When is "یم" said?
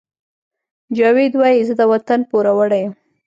2.83-2.93